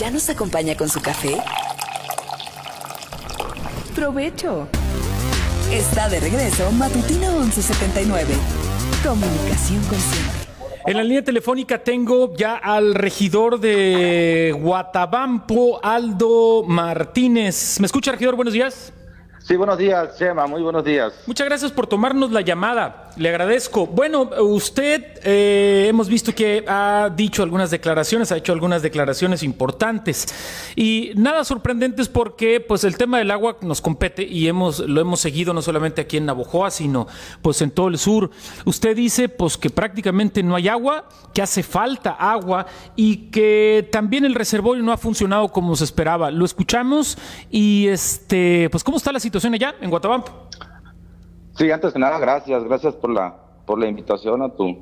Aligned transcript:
¿Ya 0.00 0.10
nos 0.10 0.30
acompaña 0.30 0.74
con 0.78 0.88
su 0.88 1.02
café? 1.02 1.36
Provecho. 3.94 4.66
Está 5.70 6.08
de 6.08 6.20
regreso 6.20 6.72
Matutino 6.72 7.32
1179. 7.32 8.32
Comunicación 9.04 9.82
consciente. 9.84 10.30
En 10.86 10.96
la 10.96 11.04
línea 11.04 11.22
telefónica 11.22 11.84
tengo 11.84 12.34
ya 12.34 12.56
al 12.56 12.94
regidor 12.94 13.60
de 13.60 14.56
Guatabampo, 14.58 15.84
Aldo 15.84 16.64
Martínez. 16.66 17.78
¿Me 17.78 17.84
escucha, 17.84 18.12
regidor? 18.12 18.36
Buenos 18.36 18.54
días. 18.54 18.94
Sí, 19.50 19.56
buenos 19.56 19.78
días, 19.78 20.16
Chema, 20.16 20.46
muy 20.46 20.62
buenos 20.62 20.84
días. 20.84 21.12
Muchas 21.26 21.44
gracias 21.44 21.72
por 21.72 21.88
tomarnos 21.88 22.30
la 22.30 22.40
llamada, 22.40 23.10
le 23.16 23.30
agradezco. 23.30 23.84
Bueno, 23.84 24.30
usted 24.42 25.18
eh, 25.24 25.86
hemos 25.88 26.08
visto 26.08 26.32
que 26.32 26.64
ha 26.68 27.10
dicho 27.16 27.42
algunas 27.42 27.68
declaraciones, 27.72 28.30
ha 28.30 28.36
hecho 28.36 28.52
algunas 28.52 28.80
declaraciones 28.80 29.42
importantes 29.42 30.28
y 30.76 31.10
nada 31.16 31.42
sorprendentes 31.42 32.08
porque 32.08 32.60
pues 32.60 32.84
el 32.84 32.96
tema 32.96 33.18
del 33.18 33.32
agua 33.32 33.56
nos 33.62 33.80
compete 33.80 34.22
y 34.22 34.46
hemos 34.46 34.78
lo 34.78 35.00
hemos 35.00 35.18
seguido 35.18 35.52
no 35.52 35.62
solamente 35.62 36.00
aquí 36.00 36.18
en 36.18 36.26
Navojoa, 36.26 36.70
sino 36.70 37.08
pues 37.42 37.60
en 37.60 37.72
todo 37.72 37.88
el 37.88 37.98
sur. 37.98 38.30
Usted 38.66 38.94
dice 38.94 39.28
pues 39.28 39.56
que 39.56 39.68
prácticamente 39.68 40.44
no 40.44 40.54
hay 40.54 40.68
agua, 40.68 41.08
que 41.34 41.42
hace 41.42 41.64
falta 41.64 42.12
agua 42.12 42.66
y 42.94 43.30
que 43.32 43.88
también 43.90 44.24
el 44.24 44.36
reservorio 44.36 44.84
no 44.84 44.92
ha 44.92 44.96
funcionado 44.96 45.48
como 45.48 45.74
se 45.74 45.82
esperaba. 45.82 46.30
Lo 46.30 46.44
escuchamos 46.44 47.18
y 47.50 47.88
este 47.88 48.68
pues 48.70 48.84
cómo 48.84 48.96
está 48.96 49.10
la 49.10 49.18
situación 49.18 49.39
allá 49.44 49.74
en 49.80 49.90
Guatabampo. 49.90 50.30
Sí, 51.56 51.70
antes 51.70 51.92
que 51.92 51.98
nada, 51.98 52.18
gracias, 52.18 52.64
gracias 52.64 52.94
por 52.94 53.10
la, 53.10 53.36
por 53.66 53.78
la 53.78 53.86
invitación 53.86 54.42
a 54.42 54.50
tu, 54.50 54.78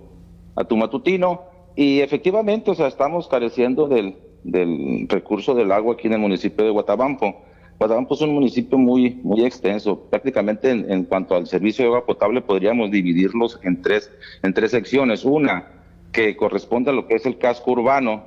a 0.54 0.64
tu 0.64 0.76
matutino. 0.76 1.42
Y 1.74 2.00
efectivamente, 2.00 2.70
o 2.70 2.74
sea, 2.74 2.88
estamos 2.88 3.28
careciendo 3.28 3.88
del, 3.88 4.16
del 4.44 5.06
recurso 5.08 5.54
del 5.54 5.72
agua 5.72 5.94
aquí 5.94 6.06
en 6.06 6.14
el 6.14 6.20
municipio 6.20 6.64
de 6.64 6.70
Guatabampo. 6.70 7.42
Guatabampo 7.78 8.14
es 8.14 8.20
un 8.20 8.34
municipio 8.34 8.76
muy, 8.76 9.20
muy 9.22 9.44
extenso. 9.44 10.00
Prácticamente 10.10 10.70
en, 10.70 10.90
en, 10.90 11.04
cuanto 11.04 11.36
al 11.36 11.46
servicio 11.46 11.84
de 11.84 11.88
agua 11.90 12.06
potable 12.06 12.40
podríamos 12.40 12.90
dividirlos 12.90 13.60
en 13.62 13.80
tres, 13.82 14.10
en 14.42 14.52
tres 14.52 14.72
secciones. 14.72 15.24
Una 15.24 15.66
que 16.12 16.36
corresponde 16.36 16.90
a 16.90 16.94
lo 16.94 17.06
que 17.06 17.14
es 17.14 17.26
el 17.26 17.38
casco 17.38 17.72
urbano. 17.72 18.24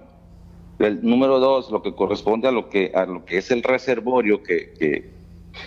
El 0.80 1.04
número 1.04 1.40
dos, 1.40 1.70
lo 1.70 1.82
que 1.82 1.94
corresponde 1.94 2.48
a 2.48 2.52
lo 2.52 2.70
que, 2.70 2.92
a 2.96 3.06
lo 3.06 3.26
que 3.26 3.38
es 3.38 3.52
el 3.52 3.62
reservorio 3.62 4.42
que, 4.42 4.74
que, 4.80 5.21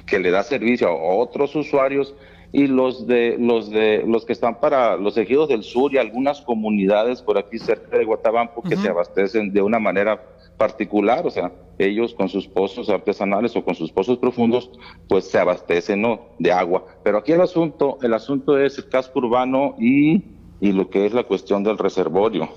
que 0.06 0.18
le 0.18 0.30
da 0.30 0.42
servicio 0.42 0.88
a 0.88 1.14
otros 1.14 1.54
usuarios 1.54 2.14
y 2.52 2.68
los 2.68 3.06
de 3.06 3.36
los 3.38 3.68
de 3.70 4.04
los 4.06 4.24
que 4.24 4.32
están 4.32 4.60
para 4.60 4.96
los 4.96 5.16
ejidos 5.16 5.48
del 5.48 5.64
sur 5.64 5.92
y 5.92 5.98
algunas 5.98 6.40
comunidades 6.40 7.20
por 7.20 7.36
aquí 7.36 7.58
cerca 7.58 7.98
de 7.98 8.04
Guatabampo 8.04 8.62
que 8.62 8.76
se 8.76 8.88
abastecen 8.88 9.52
de 9.52 9.60
una 9.60 9.80
manera 9.80 10.22
particular, 10.56 11.26
o 11.26 11.30
sea, 11.30 11.52
ellos 11.78 12.14
con 12.14 12.28
sus 12.28 12.46
pozos 12.46 12.88
artesanales 12.88 13.56
o 13.56 13.64
con 13.64 13.74
sus 13.74 13.90
pozos 13.90 14.18
profundos, 14.18 14.70
pues 15.08 15.24
se 15.28 15.38
abastecen 15.38 16.00
¿no? 16.02 16.28
de 16.38 16.52
agua. 16.52 16.84
Pero 17.02 17.18
aquí 17.18 17.32
el 17.32 17.40
asunto, 17.40 17.98
el 18.02 18.14
asunto 18.14 18.58
es 18.58 18.78
el 18.78 18.88
casco 18.88 19.18
urbano 19.18 19.74
y, 19.78 20.22
y 20.60 20.72
lo 20.72 20.88
que 20.90 21.06
es 21.06 21.12
la 21.12 21.24
cuestión 21.24 21.64
del 21.64 21.78
reservorio. 21.78 22.48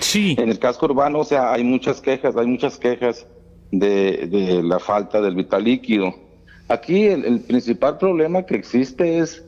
Sí. 0.00 0.36
En 0.38 0.48
el 0.48 0.58
casco 0.58 0.86
urbano, 0.86 1.20
o 1.20 1.24
sea, 1.24 1.52
hay 1.52 1.64
muchas 1.64 2.00
quejas, 2.00 2.36
hay 2.36 2.46
muchas 2.46 2.78
quejas 2.78 3.26
de, 3.70 4.26
de 4.26 4.62
la 4.62 4.78
falta 4.78 5.20
del 5.20 5.34
vital 5.34 5.64
líquido. 5.64 6.14
Aquí 6.68 7.06
el, 7.06 7.24
el 7.24 7.40
principal 7.40 7.98
problema 7.98 8.44
que 8.44 8.56
existe 8.56 9.18
es 9.18 9.44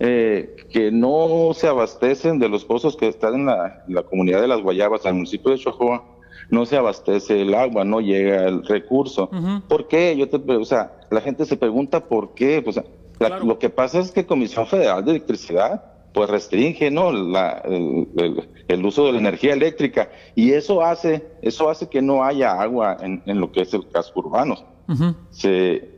eh, 0.00 0.56
que 0.70 0.90
no 0.90 1.50
se 1.54 1.68
abastecen 1.68 2.38
de 2.38 2.48
los 2.48 2.64
pozos 2.64 2.96
que 2.96 3.08
están 3.08 3.34
en 3.34 3.46
la, 3.46 3.84
la 3.86 4.02
comunidad 4.02 4.40
de 4.40 4.48
las 4.48 4.60
Guayabas, 4.60 5.06
al 5.06 5.14
municipio 5.14 5.52
de 5.52 5.58
Chojoa, 5.58 6.04
no 6.50 6.66
se 6.66 6.76
abastece 6.76 7.40
el 7.40 7.54
agua, 7.54 7.84
no 7.84 8.00
llega 8.00 8.46
el 8.46 8.64
recurso. 8.64 9.30
¿Por 9.68 9.88
qué? 9.88 10.16
Yo 10.16 10.28
te, 10.28 10.36
o 10.36 10.64
sea, 10.64 10.92
la 11.10 11.20
gente 11.20 11.44
se 11.46 11.56
pregunta 11.56 12.04
por 12.04 12.34
qué. 12.34 12.60
Pues, 12.62 12.76
la, 12.76 12.84
Claro. 13.28 13.44
Lo 13.44 13.58
que 13.58 13.70
pasa 13.70 14.00
es 14.00 14.10
que 14.10 14.26
Comisión 14.26 14.66
Federal 14.66 15.04
de 15.04 15.12
Electricidad 15.12 15.93
pues 16.14 16.30
restringe 16.30 16.90
no 16.90 17.12
la, 17.12 17.60
el, 17.66 18.08
el- 18.16 18.48
el 18.68 18.86
uso 18.86 19.04
de 19.04 19.12
la 19.12 19.18
energía 19.18 19.52
eléctrica. 19.52 20.08
Y 20.34 20.52
eso 20.52 20.80
hace 20.82 21.22
eso 21.42 21.68
hace 21.68 21.90
que 21.90 22.00
no 22.00 22.24
haya 22.24 22.58
agua 22.58 22.96
en, 23.02 23.22
en 23.26 23.38
lo 23.40 23.52
que 23.52 23.60
es 23.60 23.74
el 23.74 23.86
casco 23.88 24.20
urbano. 24.20 24.56
Se 25.30 25.90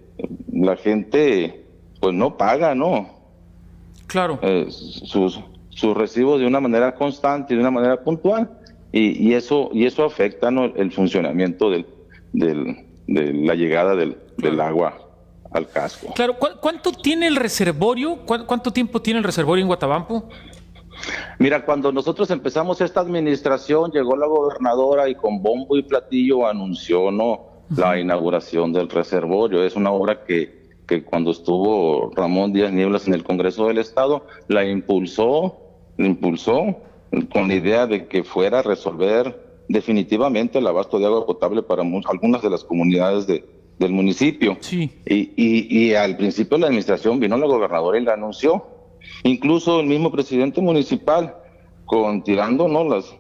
la 0.53 0.75
gente 0.77 1.65
pues 2.01 2.13
no 2.15 2.37
paga 2.37 2.75
no 2.75 3.11
Claro. 4.09 4.39
eh, 4.43 4.67
sus 4.71 5.39
sus 5.69 5.95
recibos 5.97 6.41
de 6.41 6.47
una 6.47 6.59
manera 6.61 6.95
constante 6.95 7.53
y 7.53 7.57
de 7.57 7.61
una 7.63 7.71
manera 7.71 8.03
puntual. 8.03 8.51
Y, 8.93 9.29
y 9.29 9.35
eso 9.35 9.69
y 9.73 9.85
eso 9.85 10.05
afecta 10.05 10.51
¿no? 10.51 10.65
el 10.65 10.91
funcionamiento 10.91 11.71
del, 11.71 11.87
del- 12.33 12.87
de 13.07 13.33
la 13.33 13.55
llegada 13.55 13.95
del, 13.95 14.17
del 14.39 14.61
agua 14.61 14.99
al 15.53 15.69
casco 15.69 16.13
Claro, 16.15 16.39
¿cu- 16.39 16.59
¿cuánto 16.61 16.93
tiene 16.93 17.27
el 17.27 17.37
reservorio? 17.37 18.17
¿Cu- 18.27 18.45
¿Cuánto 18.47 18.73
tiempo 18.73 19.01
tiene 19.01 19.19
el 19.19 19.25
reservorio 19.25 19.63
en 19.63 19.69
Guatabampo? 19.69 20.25
Mira, 21.39 21.65
cuando 21.65 21.93
nosotros 21.93 22.31
empezamos 22.31 22.81
esta 22.81 23.01
administración, 23.01 23.91
llegó 23.93 24.17
la 24.17 24.27
gobernadora 24.27 25.09
y 25.09 25.15
con 25.15 25.43
bombo 25.43 25.77
y 25.77 25.83
platillo 25.83 26.47
anunció 26.47 27.11
no 27.11 27.47
la 27.77 27.99
inauguración 27.99 28.73
del 28.73 28.89
reservorio. 28.89 29.63
Es 29.63 29.77
una 29.77 29.91
obra 29.91 30.25
que, 30.25 30.71
que 30.87 31.05
cuando 31.05 31.33
estuvo 31.33 32.11
Ramón 32.15 32.53
Díaz 32.53 32.73
Nieblas 32.73 33.07
en 33.07 33.15
el 33.15 33.25
Congreso 33.25 33.67
del 33.67 33.79
Estado, 33.79 34.25
la 34.49 34.65
impulsó, 34.65 35.57
la 35.99 36.07
impulsó 36.07 36.77
con 37.33 37.49
la 37.49 37.55
idea 37.55 37.87
de 37.87 38.07
que 38.07 38.25
fuera 38.25 38.61
a 38.61 38.63
resolver 38.63 39.45
definitivamente 39.69 40.59
el 40.59 40.67
abasto 40.67 40.99
de 40.99 41.07
agua 41.07 41.27
potable 41.27 41.63
para 41.63 41.83
algunas 42.09 42.41
de 42.41 42.51
las 42.51 42.65
comunidades 42.65 43.27
de- 43.27 43.45
del 43.79 43.93
municipio. 43.93 44.57
Sí. 44.61 44.91
Y, 45.07 45.33
y, 45.37 45.87
y 45.87 45.95
al 45.95 46.17
principio 46.17 46.57
de 46.57 46.63
la 46.63 46.67
administración 46.69 47.21
vino 47.21 47.37
la 47.37 47.47
gobernadora 47.47 47.99
y 47.99 48.05
la 48.05 48.15
anunció. 48.15 48.67
Incluso 49.23 49.81
el 49.81 49.87
mismo 49.87 50.11
presidente 50.11 50.61
municipal, 50.61 51.37
con 51.85 52.23
tirando, 52.23 52.69
¿no? 52.69 52.85
Las, 52.85 53.15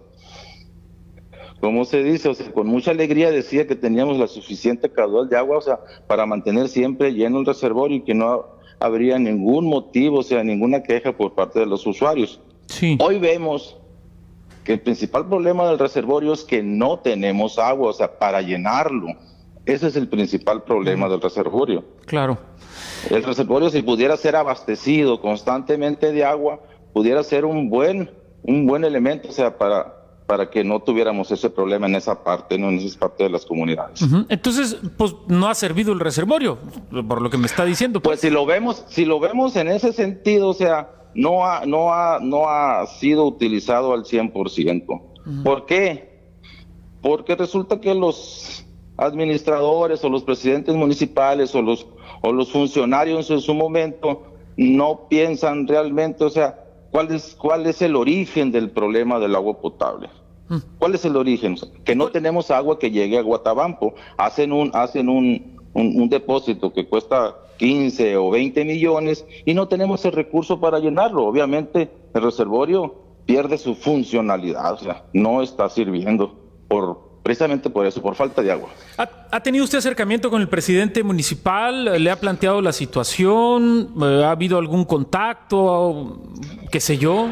¿cómo 1.60 1.84
se 1.84 2.02
dice? 2.02 2.28
O 2.28 2.34
sea, 2.34 2.52
con 2.52 2.66
mucha 2.66 2.90
alegría 2.90 3.30
decía 3.30 3.66
que 3.66 3.76
teníamos 3.76 4.18
la 4.18 4.26
suficiente 4.26 4.90
caudal 4.90 5.28
de 5.28 5.36
agua, 5.36 5.58
o 5.58 5.60
sea, 5.60 5.80
para 6.06 6.26
mantener 6.26 6.68
siempre 6.68 7.12
lleno 7.12 7.40
el 7.40 7.46
reservorio 7.46 7.98
y 7.98 8.02
que 8.02 8.14
no 8.14 8.56
habría 8.80 9.18
ningún 9.18 9.66
motivo, 9.66 10.18
o 10.18 10.22
sea, 10.22 10.42
ninguna 10.42 10.82
queja 10.82 11.16
por 11.16 11.34
parte 11.34 11.60
de 11.60 11.66
los 11.66 11.86
usuarios. 11.86 12.40
Sí. 12.66 12.98
Hoy 13.00 13.18
vemos 13.18 13.76
que 14.64 14.74
el 14.74 14.80
principal 14.80 15.26
problema 15.28 15.68
del 15.68 15.78
reservorio 15.78 16.32
es 16.32 16.42
que 16.42 16.62
no 16.62 16.98
tenemos 16.98 17.58
agua, 17.58 17.90
o 17.90 17.92
sea, 17.92 18.18
para 18.18 18.42
llenarlo. 18.42 19.06
Ese 19.66 19.88
es 19.88 19.96
el 19.96 20.08
principal 20.08 20.62
problema 20.62 21.08
del 21.08 21.20
reservorio. 21.20 21.84
Claro. 22.06 22.38
El 23.10 23.24
reservorio, 23.24 23.68
si 23.68 23.82
pudiera 23.82 24.16
ser 24.16 24.36
abastecido 24.36 25.20
constantemente 25.20 26.12
de 26.12 26.24
agua, 26.24 26.60
pudiera 26.92 27.22
ser 27.24 27.44
un 27.44 27.68
buen, 27.68 28.10
un 28.42 28.66
buen 28.66 28.84
elemento, 28.84 29.28
o 29.28 29.32
sea, 29.32 29.58
para, 29.58 29.96
para 30.26 30.50
que 30.50 30.62
no 30.62 30.80
tuviéramos 30.80 31.32
ese 31.32 31.50
problema 31.50 31.88
en 31.88 31.96
esa 31.96 32.22
parte, 32.22 32.58
no 32.58 32.68
en 32.68 32.76
esa 32.76 32.98
parte 33.00 33.24
de 33.24 33.30
las 33.30 33.44
comunidades. 33.44 34.00
Entonces, 34.28 34.76
pues 34.96 35.16
no 35.26 35.48
ha 35.48 35.54
servido 35.54 35.92
el 35.92 35.98
reservorio, 35.98 36.58
por 37.08 37.20
lo 37.20 37.28
que 37.28 37.38
me 37.38 37.46
está 37.46 37.64
diciendo. 37.64 38.00
Pues 38.00 38.20
si 38.20 38.30
lo 38.30 38.46
vemos, 38.46 38.84
si 38.88 39.04
lo 39.04 39.18
vemos 39.18 39.56
en 39.56 39.68
ese 39.68 39.92
sentido, 39.92 40.48
o 40.48 40.54
sea, 40.54 40.90
no 41.14 41.44
ha, 41.44 41.66
no 41.66 41.92
ha, 41.92 42.20
no 42.20 42.48
ha 42.48 42.86
sido 42.86 43.24
utilizado 43.24 43.92
al 43.92 44.04
100%. 44.04 45.02
¿Por 45.42 45.66
qué? 45.66 46.30
Porque 47.02 47.34
resulta 47.34 47.80
que 47.80 47.94
los 47.94 48.65
administradores 48.96 50.02
o 50.04 50.08
los 50.08 50.22
presidentes 50.22 50.74
municipales 50.74 51.54
o 51.54 51.62
los, 51.62 51.86
o 52.22 52.32
los 52.32 52.50
funcionarios 52.50 53.30
en 53.30 53.40
su 53.40 53.54
momento 53.54 54.24
no 54.56 55.08
piensan 55.08 55.66
realmente, 55.68 56.24
o 56.24 56.30
sea, 56.30 56.64
cuál 56.90 57.14
es, 57.14 57.34
cuál 57.34 57.66
es 57.66 57.82
el 57.82 57.94
origen 57.96 58.52
del 58.52 58.70
problema 58.70 59.18
del 59.18 59.34
agua 59.34 59.60
potable. 59.60 60.08
¿Cuál 60.78 60.94
es 60.94 61.04
el 61.04 61.16
origen? 61.16 61.56
Que 61.84 61.96
no 61.96 62.08
tenemos 62.08 62.52
agua 62.52 62.78
que 62.78 62.92
llegue 62.92 63.18
a 63.18 63.22
Guatabampo. 63.22 63.94
Hacen 64.16 64.52
un, 64.52 64.70
hacen 64.74 65.08
un, 65.08 65.58
un, 65.74 66.00
un 66.00 66.08
depósito 66.08 66.72
que 66.72 66.86
cuesta 66.86 67.34
15 67.56 68.16
o 68.16 68.30
20 68.30 68.64
millones 68.64 69.26
y 69.44 69.54
no 69.54 69.66
tenemos 69.66 70.04
el 70.04 70.12
recurso 70.12 70.60
para 70.60 70.78
llenarlo. 70.78 71.26
Obviamente 71.26 71.90
el 72.14 72.22
reservorio 72.22 72.94
pierde 73.26 73.58
su 73.58 73.74
funcionalidad, 73.74 74.74
o 74.74 74.78
sea, 74.78 75.04
no 75.12 75.42
está 75.42 75.68
sirviendo 75.68 76.38
por 76.68 77.05
precisamente 77.26 77.68
por 77.68 77.84
eso, 77.84 78.00
por 78.00 78.14
falta 78.14 78.40
de 78.40 78.52
agua. 78.52 78.68
¿Ha, 78.96 79.40
tenido 79.40 79.64
usted 79.64 79.78
acercamiento 79.78 80.30
con 80.30 80.40
el 80.40 80.48
presidente 80.48 81.02
municipal? 81.02 82.00
¿Le 82.00 82.08
ha 82.08 82.20
planteado 82.20 82.62
la 82.62 82.72
situación? 82.72 83.92
Eh, 84.00 84.22
¿Ha 84.24 84.30
habido 84.30 84.58
algún 84.58 84.84
contacto? 84.84 86.22
¿Qué 86.70 86.78
sé 86.78 86.98
yo? 86.98 87.26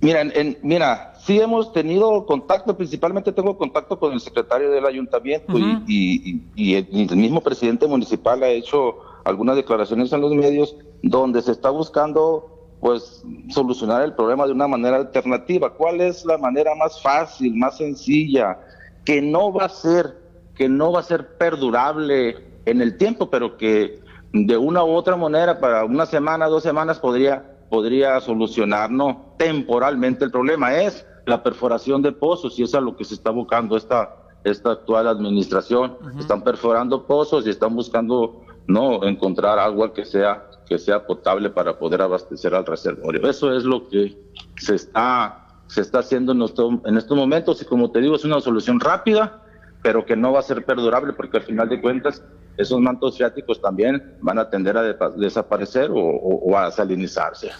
Mira, 0.00 0.22
en- 0.22 0.58
mira, 0.60 1.12
sí 1.24 1.38
hemos 1.38 1.72
tenido 1.72 2.26
contacto, 2.26 2.76
principalmente 2.76 3.30
tengo 3.30 3.56
contacto 3.56 3.96
con 3.96 4.12
el 4.12 4.18
secretario 4.18 4.72
del 4.72 4.86
ayuntamiento 4.86 5.54
y 5.86 6.74
el 6.74 7.16
mismo 7.16 7.42
presidente 7.42 7.86
municipal 7.86 8.42
ha 8.42 8.48
hecho 8.48 8.96
algunas 9.24 9.54
declaraciones 9.54 10.12
en 10.12 10.20
los 10.20 10.32
medios 10.34 10.74
donde 11.00 11.42
se 11.42 11.52
está 11.52 11.70
buscando 11.70 12.51
pues 12.82 13.22
solucionar 13.50 14.02
el 14.02 14.12
problema 14.12 14.44
de 14.44 14.50
una 14.50 14.66
manera 14.66 14.96
alternativa. 14.96 15.72
¿Cuál 15.72 16.00
es 16.00 16.24
la 16.24 16.36
manera 16.36 16.74
más 16.74 17.00
fácil, 17.00 17.54
más 17.54 17.76
sencilla 17.76 18.58
que 19.04 19.22
no 19.22 19.52
va 19.52 19.66
a 19.66 19.68
ser, 19.68 20.18
que 20.56 20.68
no 20.68 20.90
va 20.90 20.98
a 20.98 21.04
ser 21.04 21.38
perdurable 21.38 22.44
en 22.64 22.82
el 22.82 22.98
tiempo, 22.98 23.30
pero 23.30 23.56
que 23.56 24.00
de 24.32 24.56
una 24.56 24.82
u 24.82 24.90
otra 24.94 25.14
manera, 25.14 25.60
para 25.60 25.84
una 25.84 26.06
semana, 26.06 26.48
dos 26.48 26.64
semanas, 26.64 26.98
podría, 26.98 27.54
podría 27.70 28.20
solucionarnos 28.20 29.16
temporalmente 29.36 30.24
el 30.24 30.32
problema. 30.32 30.74
Es 30.74 31.06
la 31.24 31.40
perforación 31.40 32.02
de 32.02 32.10
pozos 32.10 32.58
y 32.58 32.64
es 32.64 32.74
a 32.74 32.80
lo 32.80 32.96
que 32.96 33.04
se 33.04 33.14
está 33.14 33.30
buscando 33.30 33.76
esta, 33.76 34.16
esta 34.42 34.72
actual 34.72 35.06
administración. 35.06 35.98
Están 36.18 36.42
perforando 36.42 37.06
pozos 37.06 37.46
y 37.46 37.50
están 37.50 37.76
buscando 37.76 38.42
no 38.66 39.04
encontrar 39.04 39.60
agua 39.60 39.92
que 39.94 40.04
sea 40.04 40.48
que 40.68 40.78
sea 40.78 41.06
potable 41.06 41.50
para 41.50 41.78
poder 41.78 42.02
abastecer 42.02 42.54
al 42.54 42.66
reservorio. 42.66 43.28
Eso 43.28 43.54
es 43.56 43.64
lo 43.64 43.88
que 43.88 44.16
se 44.56 44.74
está 44.74 45.38
se 45.72 45.80
está 45.80 46.00
haciendo 46.00 46.32
en, 46.32 46.42
en 46.84 46.98
estos 46.98 47.16
momentos 47.16 47.62
y 47.62 47.64
como 47.64 47.90
te 47.90 48.00
digo 48.00 48.16
es 48.16 48.24
una 48.26 48.40
solución 48.42 48.78
rápida, 48.78 49.42
pero 49.82 50.04
que 50.04 50.16
no 50.16 50.32
va 50.32 50.40
a 50.40 50.42
ser 50.42 50.66
perdurable 50.66 51.14
porque 51.14 51.38
al 51.38 51.44
final 51.44 51.68
de 51.70 51.80
cuentas 51.80 52.22
esos 52.58 52.78
mantos 52.80 53.16
freáticos 53.16 53.60
también 53.60 54.16
van 54.20 54.38
a 54.38 54.50
tender 54.50 54.76
a 54.76 54.82
desaparecer 55.16 55.90
o, 55.92 56.56
a 56.56 56.70
salinizarse. 56.70 57.50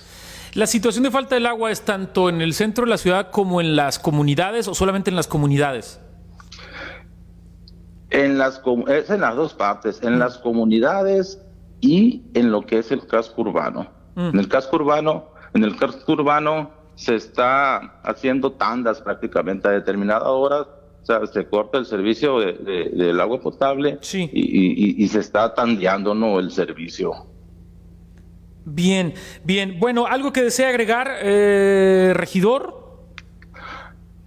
¿La 0.54 0.66
situación 0.66 1.04
de 1.04 1.10
falta 1.10 1.34
del 1.34 1.46
agua 1.46 1.70
es 1.70 1.80
tanto 1.80 2.28
en 2.28 2.42
el 2.42 2.52
centro 2.52 2.84
de 2.84 2.90
la 2.90 2.98
ciudad 2.98 3.30
como 3.30 3.62
en 3.62 3.74
las 3.74 3.98
comunidades 3.98 4.68
o 4.68 4.74
solamente 4.74 5.08
en 5.08 5.16
las 5.16 5.26
comunidades? 5.26 5.98
En 8.10 8.36
las, 8.36 8.60
es 8.88 9.08
en 9.08 9.22
las 9.22 9.34
dos 9.36 9.54
partes, 9.54 10.02
en 10.02 10.18
las 10.18 10.36
comunidades 10.36 11.40
y 11.82 12.22
en 12.32 12.50
lo 12.50 12.62
que 12.62 12.78
es 12.78 12.90
el 12.90 13.06
casco 13.06 13.42
urbano. 13.42 13.88
Mm. 14.14 14.28
En 14.28 14.38
el 14.38 14.48
casco 14.48 14.76
urbano, 14.76 15.26
en 15.52 15.64
el 15.64 15.76
casco 15.76 16.12
urbano 16.12 16.70
se 16.94 17.16
está 17.16 18.00
haciendo 18.02 18.52
tandas 18.52 19.02
prácticamente 19.02 19.68
a 19.68 19.72
determinada 19.72 20.30
hora 20.30 20.66
o 21.02 21.04
sea, 21.04 21.26
se 21.26 21.46
corta 21.46 21.78
el 21.78 21.86
servicio 21.86 22.38
del 22.38 23.20
agua 23.20 23.40
potable 23.40 23.98
y, 24.32 25.08
se 25.08 25.18
está 25.18 25.52
tandeando 25.52 26.14
¿no? 26.14 26.38
el 26.38 26.52
servicio. 26.52 27.26
Bien, 28.64 29.12
bien. 29.42 29.80
Bueno, 29.80 30.06
¿algo 30.06 30.32
que 30.32 30.42
desea 30.44 30.68
agregar, 30.68 31.10
eh, 31.22 32.12
regidor? 32.14 33.02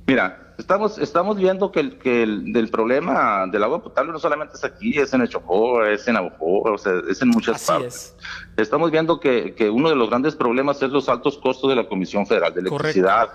Mira, 0.06 0.45
estamos, 0.58 0.98
estamos 0.98 1.38
viendo 1.38 1.72
que 1.72 1.80
el, 1.80 1.98
que 1.98 2.24
el 2.24 2.54
del 2.54 2.70
problema 2.70 3.46
del 3.48 3.64
agua 3.64 3.84
potable 3.84 4.12
no 4.12 4.20
solamente 4.20 4.56
es 4.56 4.64
aquí, 4.64 4.98
es 4.98 5.14
en 5.14 5.22
el 5.22 5.30
Chocó, 5.30 5.84
es 5.86 6.08
en 6.08 6.18
Abujó, 6.18 6.62
o 6.62 6.78
sea, 6.78 6.94
es 7.10 7.22
en 7.22 7.30
muchas 7.30 7.66
partes. 7.66 8.16
Estamos 8.58 8.92
viendo 8.92 9.20
que, 9.20 9.54
que, 9.56 9.70
uno 9.70 9.90
de 9.90 9.96
los 9.96 10.10
grandes 10.10 10.36
problemas 10.36 10.82
es 10.82 10.90
los 10.90 11.10
altos 11.10 11.38
costos 11.38 11.70
de 11.70 11.76
la 11.76 11.88
Comisión 11.88 12.26
Federal 12.26 12.54
de 12.54 12.62
Electricidad. 12.62 13.30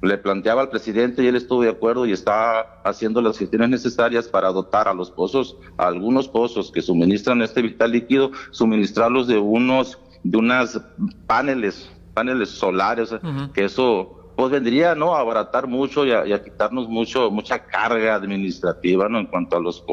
Le 0.00 0.16
planteaba 0.16 0.62
al 0.62 0.68
presidente 0.68 1.24
y 1.24 1.26
él 1.26 1.34
estuvo 1.34 1.62
de 1.62 1.70
acuerdo 1.70 2.06
y 2.06 2.12
está 2.12 2.80
haciendo 2.84 3.20
las 3.20 3.36
gestiones 3.36 3.68
necesarias 3.68 4.28
para 4.28 4.52
dotar 4.52 4.86
a 4.86 4.94
los 4.94 5.10
pozos, 5.10 5.56
a 5.76 5.88
algunos 5.88 6.28
pozos 6.28 6.70
que 6.70 6.82
suministran 6.82 7.42
este 7.42 7.62
vital 7.62 7.90
líquido, 7.90 8.30
suministrarlos 8.52 9.26
de 9.26 9.38
unos, 9.38 9.98
de 10.22 10.38
unas 10.38 10.80
paneles, 11.26 11.90
paneles 12.14 12.50
solares, 12.50 13.10
que 13.52 13.64
eso 13.64 14.17
pues 14.38 14.52
vendría 14.52 14.94
no 14.94 15.16
a 15.16 15.18
abaratar 15.18 15.66
mucho 15.66 16.06
y 16.06 16.12
a, 16.12 16.44
quitarnos 16.44 16.88
mucho 16.88 17.28
mucha 17.28 17.64
carga 17.64 18.14
administrativa 18.14 19.08
no 19.08 19.18
en 19.18 19.26
cuanto 19.26 19.56
a 19.56 19.60
los 19.60 19.84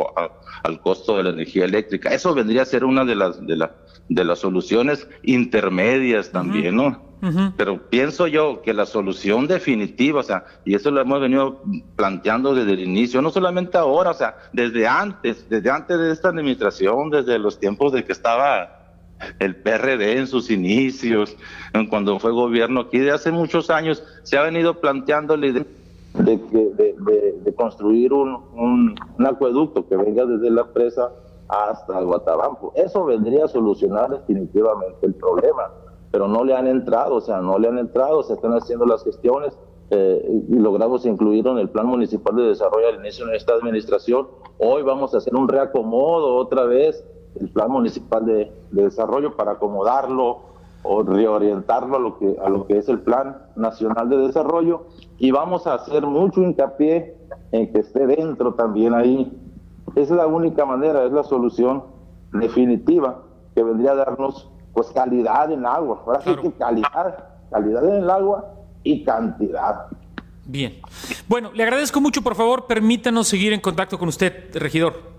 al 0.62 0.82
costo 0.82 1.18
de 1.18 1.24
la 1.24 1.30
energía 1.32 1.66
eléctrica. 1.66 2.10
Eso 2.10 2.32
vendría 2.36 2.62
a 2.62 2.66
ser 2.66 2.86
una 2.86 3.04
de 3.06 3.16
las 3.16 3.44
de, 3.44 3.56
la, 3.56 3.72
de 4.08 4.24
las 4.24 4.38
soluciones 4.38 5.08
intermedias 5.24 6.32
también 6.32 6.76
no 6.76 7.06
pero 7.58 7.90
pienso 7.90 8.28
yo 8.28 8.62
que 8.62 8.72
la 8.72 8.86
solución 8.86 9.48
definitiva, 9.48 10.20
o 10.20 10.24
sea, 10.24 10.46
y 10.64 10.76
eso 10.76 10.92
lo 10.92 11.02
hemos 11.02 11.20
venido 11.20 11.64
planteando 11.96 12.54
desde 12.54 12.74
el 12.74 12.82
inicio, 12.82 13.20
no 13.20 13.32
solamente 13.32 13.80
ahora, 13.80 14.12
o 14.12 14.14
sea, 14.14 14.38
desde 14.54 14.88
antes, 14.88 15.50
desde 15.50 15.72
antes 15.72 15.98
de 15.98 16.12
esta 16.12 16.30
administración, 16.30 17.10
desde 17.10 17.40
los 17.40 17.60
tiempos 17.60 17.94
de 17.94 18.04
que 18.04 18.12
estaba 18.12 18.75
el 19.40 19.56
PRD 19.56 20.18
en 20.18 20.28
sus 20.28 20.52
inicios, 20.52 21.36
cuando 21.90 22.20
fue 22.20 22.32
gobierno 22.32 22.82
aquí 22.82 23.00
de 23.00 23.12
hace 23.12 23.32
muchos 23.32 23.70
años, 23.70 24.04
se 24.24 24.38
ha 24.38 24.44
venido 24.44 24.80
planteando 24.80 25.38
la 25.38 25.48
idea 25.48 25.66
de, 26.14 26.38
de, 27.44 27.56
construir 27.56 28.14
un, 28.14 28.36
un, 28.56 29.26
acueducto 29.26 29.88
que 29.88 29.98
venga 29.98 30.26
desde 30.26 30.50
la 30.50 30.66
presa 30.66 31.12
hasta 31.48 32.00
Guatabampo. 32.02 32.74
Eso 32.76 33.06
vendría 33.06 33.46
a 33.46 33.48
solucionar 33.48 34.10
definitivamente 34.10 35.06
el 35.06 35.14
problema 35.14 35.72
pero 36.16 36.30
no 36.30 36.46
le 36.46 36.56
han 36.56 36.66
entrado, 36.66 37.16
o 37.16 37.20
sea, 37.20 37.42
no 37.42 37.60
le 37.60 37.68
han 37.68 37.78
entrado, 37.78 38.24
se 38.24 38.36
están 38.36 38.54
haciendo 38.54 38.86
las 38.86 39.04
gestiones 39.04 39.54
eh, 39.90 40.44
y 40.50 40.56
logramos 40.56 41.06
incluirlo 41.06 41.52
en 41.52 41.58
el 41.58 41.68
Plan 41.68 41.88
Municipal 41.88 42.34
de 42.38 42.44
Desarrollo 42.44 42.88
al 42.88 42.96
inicio 43.02 43.26
de 43.26 43.36
esta 43.36 43.52
administración. 43.52 44.26
Hoy 44.58 44.82
vamos 44.82 45.14
a 45.14 45.18
hacer 45.18 45.36
un 45.36 45.50
reacomodo 45.50 46.38
otra 46.38 46.64
vez, 46.64 47.04
el 47.40 47.50
Plan 47.50 47.72
Municipal 47.72 48.26
de, 48.26 48.52
Desarrollo 48.72 49.36
para 49.36 49.54
acomodarlo 49.54 50.42
o 50.84 51.02
reorientarlo 51.04 51.96
a 51.96 52.00
lo, 52.00 52.20
que, 52.20 52.36
a 52.44 52.50
lo 52.50 52.68
que 52.68 52.78
es 52.78 52.90
el 52.90 53.00
Plan 53.00 53.38
Nacional 53.56 54.10
de 54.10 54.18
Desarrollo 54.18 54.86
y 55.18 55.32
vamos 55.32 55.66
a 55.66 55.76
hacer 55.76 56.06
mucho 56.06 56.42
hincapié 56.42 57.16
en 57.52 57.72
que 57.72 57.80
esté 57.80 58.06
dentro 58.06 58.54
también 58.54 58.94
ahí. 58.94 59.32
Es 59.96 60.10
la 60.10 60.28
única 60.28 60.66
manera, 60.66 61.06
es 61.06 61.12
la 61.12 61.24
solución 61.24 61.84
definitiva 62.34 63.24
que 63.56 63.64
vendría 63.64 63.92
a 63.92 63.96
darnos 63.96 64.50
pues 64.74 64.90
calidad 64.90 65.52
en 65.52 65.66
agua. 65.66 66.04
Ahora 66.06 66.22
sí 66.22 66.36
que 66.42 66.52
calidad, 66.52 67.30
calidad 67.50 67.86
en 67.86 68.04
el 68.04 68.10
agua 68.10 68.54
y 68.84 69.04
cantidad. 69.04 69.88
Bien. 70.46 70.80
Bueno, 71.28 71.52
le 71.54 71.64
agradezco 71.64 72.00
mucho, 72.02 72.22
por 72.22 72.36
favor, 72.36 72.68
permítanos 72.68 73.28
seguir 73.28 73.54
en 73.54 73.62
contacto 73.62 73.98
con 73.98 74.10
usted, 74.10 74.54
regidor. 74.54 75.15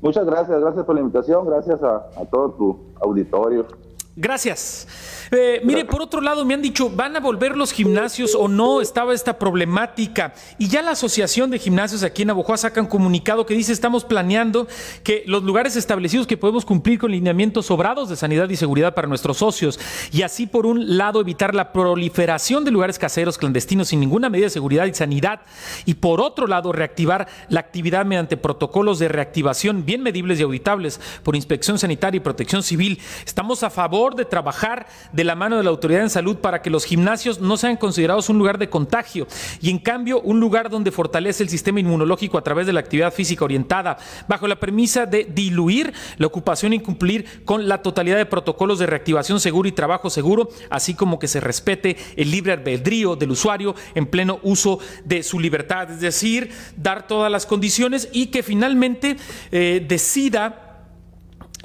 Muchas 0.00 0.26
gracias, 0.26 0.60
gracias 0.60 0.84
por 0.84 0.94
la 0.94 1.00
invitación, 1.00 1.46
gracias 1.46 1.82
a, 1.82 2.08
todo 2.30 2.50
tu 2.50 2.78
auditorio. 3.00 3.66
Gracias. 4.14 4.86
Eh, 5.30 5.60
mire, 5.64 5.84
por 5.84 6.02
otro 6.02 6.20
lado, 6.20 6.44
me 6.44 6.54
han 6.54 6.62
dicho, 6.62 6.90
¿van 6.90 7.16
a 7.16 7.20
volver 7.20 7.56
los 7.56 7.72
gimnasios 7.72 8.34
o 8.34 8.48
no? 8.48 8.80
Estaba 8.80 9.14
esta 9.14 9.38
problemática. 9.38 10.34
Y 10.58 10.68
ya 10.68 10.82
la 10.82 10.92
Asociación 10.92 11.50
de 11.50 11.58
Gimnasios 11.58 12.02
aquí 12.02 12.22
en 12.22 12.30
Abojoa 12.30 12.56
saca 12.56 12.80
un 12.80 12.86
comunicado 12.86 13.46
que 13.46 13.54
dice, 13.54 13.72
estamos 13.72 14.04
planeando 14.04 14.66
que 15.02 15.24
los 15.26 15.42
lugares 15.42 15.76
establecidos 15.76 16.26
que 16.26 16.36
podemos 16.36 16.64
cumplir 16.64 16.98
con 16.98 17.10
lineamientos 17.10 17.66
sobrados 17.66 18.08
de 18.08 18.16
sanidad 18.16 18.48
y 18.48 18.56
seguridad 18.56 18.94
para 18.94 19.08
nuestros 19.08 19.38
socios. 19.38 19.78
Y 20.12 20.22
así, 20.22 20.46
por 20.46 20.66
un 20.66 20.96
lado, 20.96 21.20
evitar 21.20 21.54
la 21.54 21.72
proliferación 21.72 22.64
de 22.64 22.70
lugares 22.70 22.98
caseros 22.98 23.38
clandestinos 23.38 23.88
sin 23.88 24.00
ninguna 24.00 24.30
medida 24.30 24.46
de 24.46 24.50
seguridad 24.50 24.86
y 24.86 24.94
sanidad. 24.94 25.40
Y 25.84 25.94
por 25.94 26.20
otro 26.20 26.46
lado, 26.46 26.72
reactivar 26.72 27.28
la 27.48 27.60
actividad 27.60 28.06
mediante 28.06 28.36
protocolos 28.36 28.98
de 28.98 29.08
reactivación 29.08 29.84
bien 29.84 30.02
medibles 30.02 30.38
y 30.38 30.42
auditables 30.42 31.00
por 31.22 31.36
inspección 31.36 31.78
sanitaria 31.78 32.18
y 32.18 32.20
protección 32.20 32.62
civil. 32.62 33.00
Estamos 33.24 33.62
a 33.62 33.70
favor 33.70 34.14
de 34.14 34.24
trabajar 34.24 34.86
de 35.16 35.24
la 35.24 35.34
mano 35.34 35.56
de 35.56 35.64
la 35.64 35.70
autoridad 35.70 36.02
en 36.02 36.10
salud 36.10 36.36
para 36.36 36.60
que 36.60 36.68
los 36.68 36.84
gimnasios 36.84 37.40
no 37.40 37.56
sean 37.56 37.76
considerados 37.76 38.28
un 38.28 38.38
lugar 38.38 38.58
de 38.58 38.68
contagio. 38.68 39.26
Y 39.62 39.70
en 39.70 39.78
cambio 39.78 40.20
un 40.20 40.38
lugar 40.38 40.68
donde 40.68 40.92
fortalece 40.92 41.42
el 41.42 41.48
sistema 41.48 41.80
inmunológico 41.80 42.36
a 42.36 42.42
través 42.42 42.66
de 42.66 42.74
la 42.74 42.80
actividad 42.80 43.12
física 43.12 43.44
orientada, 43.44 43.96
bajo 44.28 44.46
la 44.46 44.60
premisa 44.60 45.06
de 45.06 45.24
diluir 45.24 45.92
la 46.18 46.26
ocupación 46.26 46.74
y 46.74 46.80
cumplir 46.80 47.44
con 47.44 47.66
la 47.66 47.80
totalidad 47.82 48.18
de 48.18 48.26
protocolos 48.26 48.78
de 48.78 48.86
reactivación 48.86 49.40
seguro 49.40 49.68
y 49.68 49.72
trabajo 49.72 50.10
seguro, 50.10 50.50
así 50.68 50.94
como 50.94 51.18
que 51.18 51.28
se 51.28 51.40
respete 51.40 51.96
el 52.16 52.30
libre 52.30 52.52
albedrío 52.52 53.16
del 53.16 53.30
usuario 53.30 53.74
en 53.94 54.06
pleno 54.06 54.38
uso 54.42 54.78
de 55.04 55.22
su 55.22 55.40
libertad, 55.40 55.90
es 55.90 56.00
decir, 56.00 56.50
dar 56.76 57.06
todas 57.06 57.32
las 57.32 57.46
condiciones 57.46 58.10
y 58.12 58.26
que 58.26 58.42
finalmente 58.42 59.16
eh, 59.50 59.84
decida, 59.88 60.84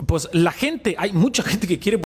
pues 0.05 0.29
la 0.33 0.51
gente, 0.51 0.95
hay 0.97 1.11
mucha 1.11 1.43
gente 1.43 1.67
que 1.67 1.79
quiere 1.79 1.97